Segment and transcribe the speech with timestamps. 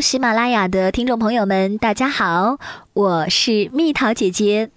[0.00, 2.58] 喜马拉雅的听众朋友们，大家好，
[2.92, 4.70] 我是蜜桃姐姐。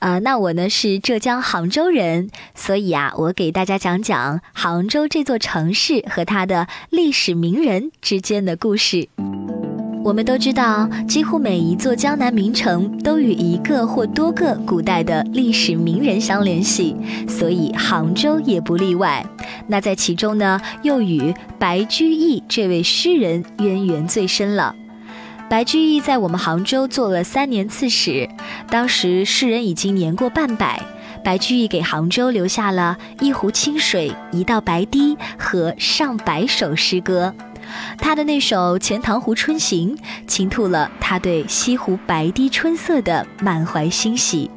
[0.00, 9.08] 呃，那我呢是浙江杭州人，所以啊，我给大家讲讲杭州这座城市和它的历史名人之间的故事。
[10.04, 16.94] 我们都知道，几乎每一座江南名城都与一个或多个古代的历史名人相联系，
[17.26, 19.24] 所以杭州也不例外。
[19.66, 24.76] 那在其中呢，又与白居易这位诗人渊源最深了。
[25.48, 28.28] 白居易在我们杭州做了三年刺史，
[28.68, 30.82] 当时诗人已经年过半百，
[31.24, 37.34] 白居易给杭州留下了一壶清水、一道白堤和上百首诗歌。
[37.98, 39.96] 他的那首《钱塘湖春行》
[40.26, 44.50] 倾吐了他对西湖白堤春色的满怀欣喜。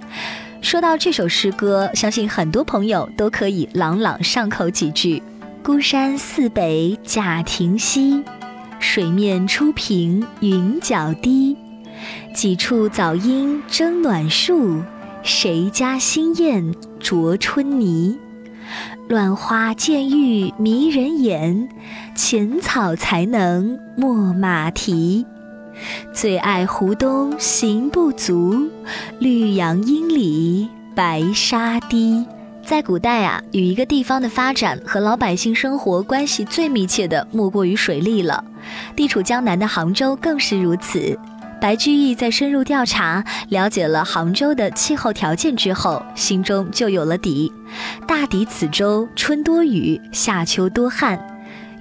[0.62, 5.22] 说到这首诗歌，相信很多朋友都可以朗朗上口几句
[5.64, 8.24] ：“孤山寺北贾亭西，
[8.80, 11.56] 水面初平云脚低。
[12.34, 14.82] 几处早莺争暖树，
[15.24, 18.18] 谁家新燕啄春泥？”
[19.08, 21.70] 乱花渐欲迷人眼，
[22.14, 25.26] 浅草才能没马蹄。
[26.12, 28.68] 最爱湖东行不足，
[29.20, 32.26] 绿杨阴里白沙堤。
[32.66, 38.44] 在古代啊，与一个地方的发展和老百姓生活关系最密切的，莫过于水利了。
[38.94, 41.18] 地处江南的杭州更是如此。
[41.60, 47.52] 白居易在深入调查、了解了杭州的气候条件之后，心中就有了底。
[48.08, 51.20] 大抵此州春多雨，夏秋多旱，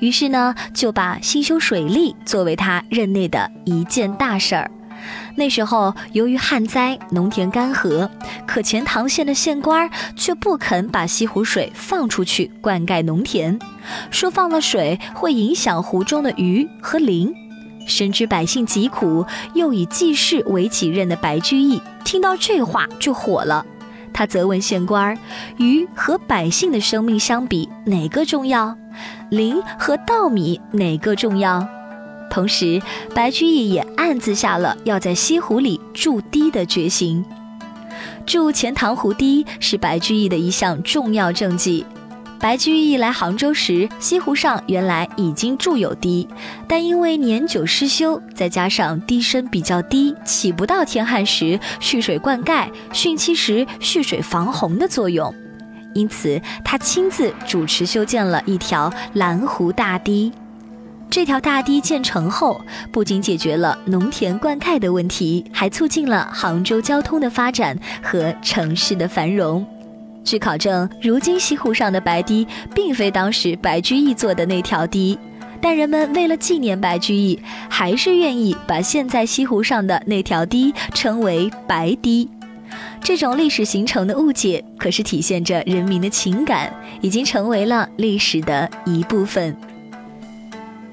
[0.00, 4.70] 于是呢，就把兴修水利作为他任内的一件大事儿。
[5.36, 8.08] 那时候由于旱灾，农田干涸，
[8.46, 13.58] 可钱塘县的县官却不肯把西湖水放出去灌溉农田，
[14.10, 17.32] 说放了水会影响湖中的鱼和鳞。
[17.86, 23.64] 深知百姓疾苦，又以济世为己任的白居易听到这话就火了。
[24.12, 25.18] 他责问县官儿
[25.58, 28.76] ：“鱼和百姓的生命相比，哪个重要？
[29.30, 31.66] 林和稻米哪个重要？”
[32.30, 32.80] 同时，
[33.14, 37.24] 白居易也暗自下了要在西湖里筑堤的决心。
[38.26, 41.86] 筑钱塘湖堤是白居易的一项重要政绩。
[42.38, 46.28] 白居易来杭州时，西湖上原来已经筑有堤，
[46.68, 55.34] 但因为年久失修，再加上堤身比较低，起不到天旱时蓄水灌溉、汛期时蓄水防洪的作用，
[55.94, 60.32] 因此他亲自主持修建了一条蓝湖大堤。
[61.08, 62.60] 这条大堤建成后，
[62.92, 69.66] 不仅解决了农田灌溉的问题，还促进了杭州交通的发展和城市的繁荣。
[70.26, 72.44] 据考证，如今西湖上的白堤
[72.74, 75.16] 并非当时白居易做的那条堤，
[75.60, 77.38] 但人们为了纪念白居易，
[77.70, 82.28] 还是愿意把现在西湖上的那条堤称为白堤。
[83.00, 89.56] 这种历史形成的误解，可是体现着人民的情感，已经成为了历史的一部分。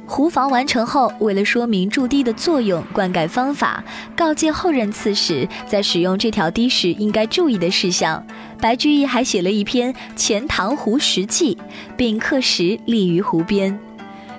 [0.06, 3.84] 湖防完成后，为了说明筑堤的作用、灌溉方法，
[4.16, 8.24] 告诫后任刺史在使用这条堤时应该注意的事项，
[8.64, 11.54] 白居易还写了一篇《钱塘湖石记》，
[11.98, 13.78] 并刻石立于湖边。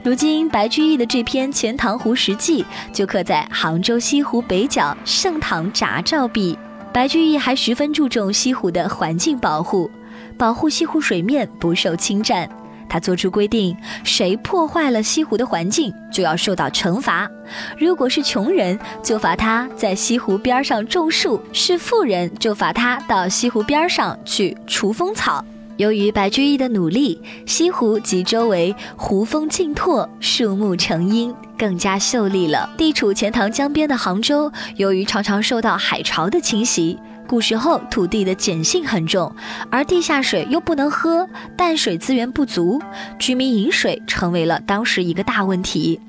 [0.03, 6.59] 如今，白居易的这篇《钱塘湖石记》就刻在杭州西湖北角盛唐闸照壁。
[6.91, 9.91] 白居易还十分注重西湖的环境保护，
[10.39, 12.49] 保护西湖水面不受侵占。
[12.95, 17.29] 他做出规定，谁破坏了西湖的环境，就要受到惩罚。
[17.77, 25.45] 如果是穷人，就罚他在西湖边上种树；是富人，就罚他到西湖边上去除风草。
[25.77, 32.71] 由于白居易的努力，西湖及周围湖风尽拓，树木成荫，更加秀丽了。
[32.77, 36.97] 地处钱塘江边的杭州，由于常常受到海潮的侵袭。
[37.27, 39.35] 古时候土地的碱性很重，
[39.71, 42.81] 而地下水又不能喝，淡水资源不足，
[43.19, 46.01] 居民饮水成为了当时一个大问题。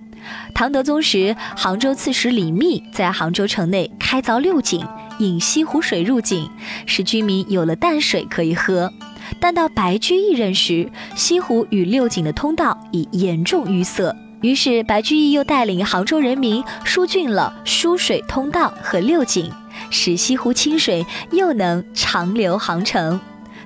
[0.54, 4.86] 唐德宗时，杭州刺史李密在杭州城内开凿六井，
[5.20, 6.50] 引西湖水入井，
[6.86, 8.92] 使居民有了淡水可以喝。
[9.40, 19.52] 但到白居易任时，西湖与六井的通道已严重淤塞，于是白居易又带领杭州人民疏浚了输水通道和六井。
[19.90, 23.20] 使西湖清水又能长流杭城，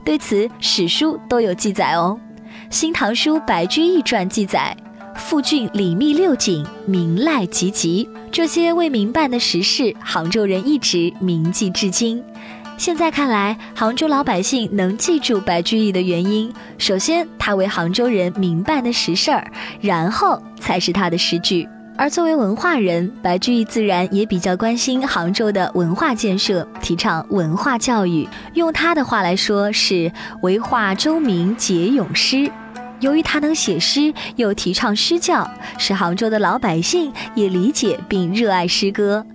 [0.04, 2.20] 对此史书都有记载哦。
[2.70, 4.76] 《新唐书·白居易传》记载，
[5.16, 8.08] 复浚李密六井，名赖籍籍。
[8.32, 12.24] 这些未明办的实事，杭州人一直铭记至今。
[12.78, 19.52] 现在看来，杭州老百姓能记住白居易的原因，首先他为杭州人明办的实事儿，
[19.82, 21.68] 然后才是他的诗句。
[22.00, 28.26] 而作为文化人，白居易自然也比较关心杭州的文化建设，提倡文化教育。
[28.54, 30.10] 用他的话来说，是
[30.42, 32.50] 为化州民解咏诗。
[33.02, 35.46] 由于他能写诗，又提倡诗教，
[35.78, 39.26] 使杭州的老百姓也理解并热爱诗歌。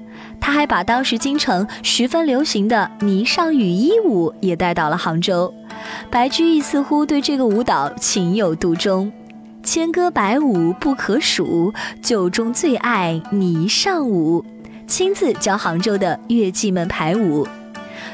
[0.40, 5.52] 他还把当时京城十分流行的霓裳羽衣舞也带到了杭州。
[6.10, 9.12] 白居易似乎对这个舞蹈情有独钟。
[9.64, 11.72] 千歌百舞不可数，
[12.02, 14.44] 酒中最爱霓裳舞。
[14.86, 17.48] 亲自教杭州的乐伎们排舞。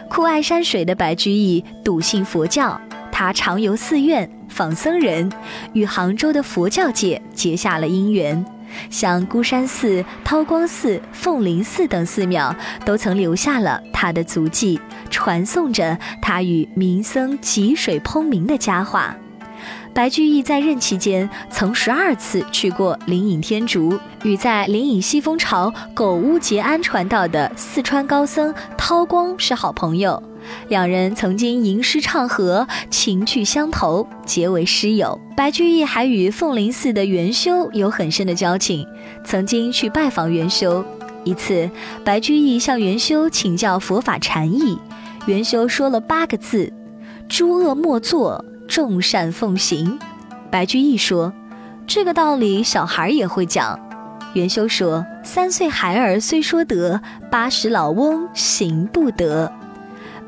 [0.08, 2.80] 酷爱山水的白居易笃信佛教，
[3.10, 5.30] 他常游寺院访僧人，
[5.72, 8.44] 与杭州的佛教界结下了姻缘。
[8.88, 12.54] 像孤山寺、韬光寺、凤林寺等寺庙，
[12.84, 14.80] 都曾留下了他的足迹，
[15.10, 19.16] 传颂着他与民僧汲水烹茗的佳话。
[19.92, 30.22] 白居易在任期间曾十二次去过灵隐天竺，与在灵隐西风朝狗乌节庵传道的四川高僧韬光是好朋友，
[30.68, 35.20] 两人曾经吟诗唱和，情趣相投，结为师友。
[35.36, 38.86] 白居易还与凤林寺的元修有很深的交情，
[39.24, 40.84] 曾经去拜访元修。
[41.24, 41.68] 一次，
[42.04, 44.78] 白居易向元修请教佛法禅意，
[45.26, 46.72] 元修说了八个字
[47.28, 49.98] ：“诸恶莫作。”众善奉行，
[50.48, 51.32] 白居易说
[51.88, 53.76] ：“这个道理小孩也会讲。”
[54.34, 57.02] 元修说：“三岁孩儿虽说得，
[57.32, 59.52] 八十老翁行不得。”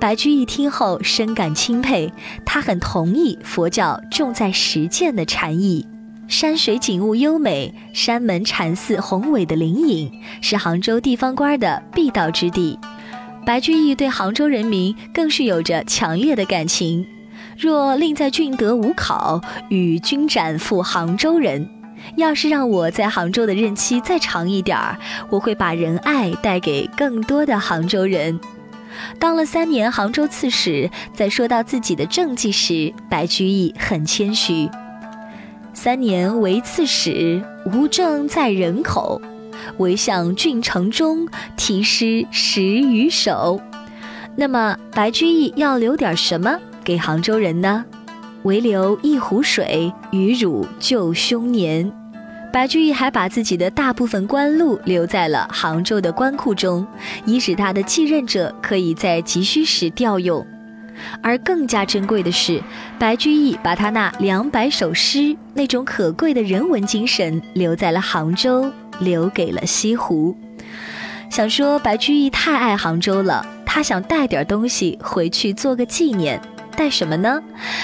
[0.01, 2.13] 白居易听后深感钦佩，
[2.45, 5.87] 他很同意佛教重在实践的禅意。
[6.27, 10.11] 山水景物优美，山门禅寺宏伟的灵隐，
[10.41, 12.77] 是杭州地方官的必到之地。
[13.47, 17.07] 白居易对杭州人民更是有着强烈的感情。
[17.57, 21.69] 若令在俊德无考，与君斩赴杭州人。
[22.17, 24.99] 要是让我在杭州的任期再长一点儿，
[25.31, 28.41] 我会把仁爱带给更多的杭州人。
[29.19, 34.69] 当了三年杭州刺史，在说到自己的政绩时，白居易很谦虚：
[35.73, 37.41] 三年为刺史，
[37.73, 39.23] 无政在人口，
[39.79, 43.61] 唯向郡城中题诗十余首。
[44.35, 46.59] 那么，白居易要留点什么？
[46.85, 47.85] 给杭州人呢，
[48.43, 51.91] 唯留一壶水与汝救凶年。
[52.53, 56.87] 白居易还把自己的大部分官禄留在了杭州的官库中，
[57.25, 60.47] 以使他的继任者可以在急需时调用。
[61.23, 62.63] 而更加珍贵的是，
[62.99, 68.71] 白居易把他那两百首诗那种可贵的人文精神留在了杭州，
[69.01, 70.37] 留给了西湖。
[71.31, 76.39] 想说白居易太爱杭州了，他想带点东西回去做个纪念。
[76.83, 77.41] 带什么呢？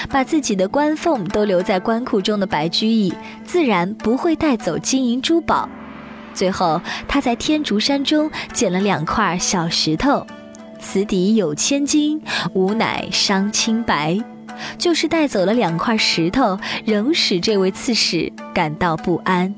[0.09, 3.13] 把自己的官俸都留在官库中的白居易，
[3.45, 5.69] 自然不会带走金银珠宝。
[6.33, 10.27] 最后，他在天竺山中捡了两块小石头，
[10.81, 14.19] 此底有千金，吾乃伤清白。
[14.77, 19.55] 就是带走了两块石头，仍使这位刺史感到不安。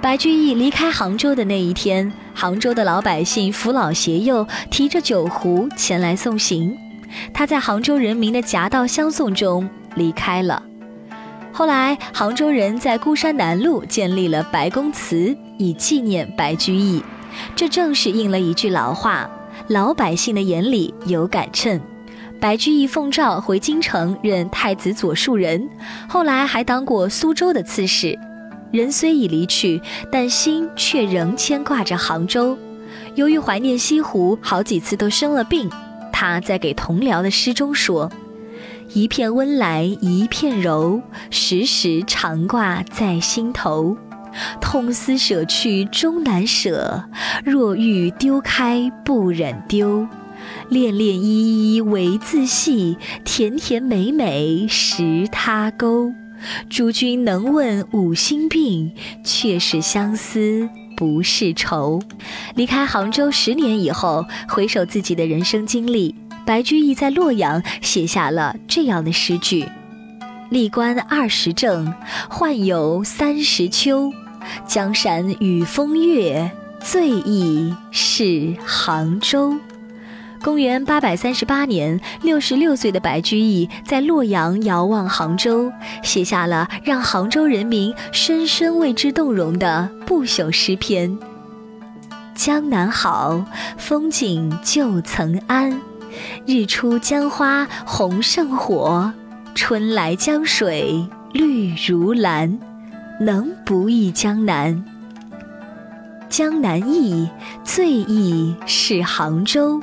[0.00, 6.76] 白居易离开杭州的那一天，杭州的老百姓扶老携幼，提着酒壶前来送行。
[7.32, 10.62] 他在杭州人民的夹道相送中离开了。
[11.52, 17.02] 后来，杭州人在孤山南路建立了白公祠，以纪念白居易。
[17.54, 19.28] 这正是应了一句老话
[19.68, 21.80] ：“老百姓的眼里有杆秤。”
[22.40, 25.68] 白居易奉诏回京城任太子左庶人，
[26.08, 28.18] 后来还当过苏州的刺史。
[28.72, 32.58] 人虽已离去，但心却仍牵挂着杭州。
[33.14, 35.70] 由于怀念西湖，好几次都生了病。
[36.22, 38.08] 他在给同僚的诗中说
[38.94, 43.96] ：“一片温来一片柔，时时常挂在心头。
[44.60, 47.02] 痛思舍去终难舍，
[47.44, 50.06] 若欲丢开不忍丢。
[50.68, 56.12] 恋恋依依为自系，甜甜美美识他钩。
[56.70, 58.92] 诸君能问五心病，
[59.24, 60.70] 却是相思。”
[61.02, 62.00] 不是愁。
[62.54, 66.14] 离开杭州十年以后，回首自己的人生经历，
[66.46, 69.66] 白居易在洛阳写下了这样的诗句
[70.48, 71.92] ：“历官二十正，
[72.30, 74.12] 宦游三十秋。
[74.64, 79.56] 江山与风月，最忆是杭州。”
[80.42, 85.72] 公元八百三十八年，六十六岁的白居易在洛阳遥望杭州，
[86.02, 91.16] 写下了让杭州人民深深为之动容的不朽诗篇
[92.34, 93.44] ：“江南好，
[93.78, 95.72] 风景旧曾谙。
[96.44, 99.12] 日出江花红胜火，
[99.54, 102.58] 春来江水绿如蓝。
[103.20, 104.84] 能不忆江南？”
[106.28, 107.28] 江南忆，
[107.62, 109.80] 最忆是杭州。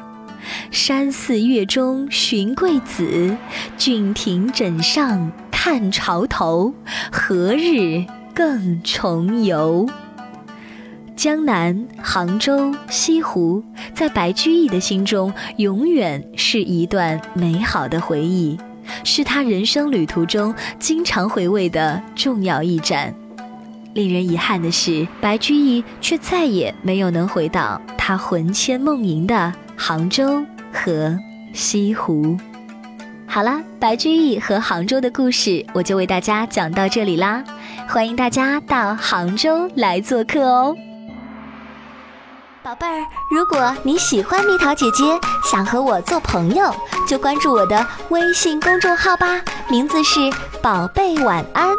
[0.72, 3.38] 山寺月中寻桂子，
[3.78, 6.74] 郡亭枕上看潮头。
[7.12, 9.88] 何日更重游？
[11.16, 13.62] 江南、杭州、西湖，
[13.94, 18.58] 在白居易的心中，永远是一段美好的回忆，
[19.04, 23.14] 是他人生旅途中经常回味的重要驿站。
[23.94, 31.18] 令人遗憾的是，白居易却再也没有能回到他魂牵梦萦的杭州和
[31.54, 32.38] 西湖。
[33.26, 37.42] 好了，白居易和杭州的故事，我就为大家讲到这里啦。
[37.88, 40.76] 欢迎大家到杭州来做客哦。
[42.62, 45.18] 宝贝儿，如果你喜欢蜜桃姐姐，
[45.50, 46.76] 想和我做朋友，
[47.08, 50.20] 就关注我的微信公众号吧，名字是
[50.62, 51.70] “宝贝晚安”。